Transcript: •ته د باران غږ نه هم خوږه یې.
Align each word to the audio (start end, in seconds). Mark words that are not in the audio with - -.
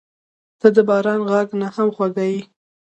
•ته 0.59 0.67
د 0.75 0.77
باران 0.89 1.19
غږ 1.29 1.47
نه 1.59 1.67
هم 1.75 1.87
خوږه 1.95 2.25
یې. 2.31 2.41